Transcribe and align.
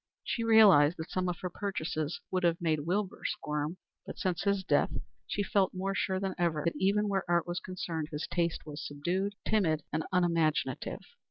She 0.23 0.43
realized 0.43 0.97
that 0.97 1.11
some 1.11 1.29
of 1.29 1.37
her 1.41 1.49
purchases 1.51 2.19
would 2.31 2.41
have 2.41 2.59
made 2.59 2.87
Wilbur 2.87 3.21
squirm, 3.23 3.77
but 4.03 4.17
since 4.17 4.41
his 4.41 4.63
death 4.63 4.89
she 5.27 5.43
felt 5.43 5.75
more 5.75 5.93
sure 5.93 6.19
than 6.19 6.33
ever 6.39 6.63
that 6.65 6.73
even 6.79 7.07
where 7.07 7.23
art 7.29 7.45
was 7.45 7.59
concerned 7.59 8.07
his 8.09 8.25
taste 8.25 8.65
was 8.65 8.83
subdued, 8.83 9.35
timid, 9.47 9.83
and 9.93 10.03
unimaginative. 10.11 11.01